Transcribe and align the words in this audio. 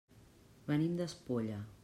Venim 0.71 0.97
d'Espolla. 1.03 1.61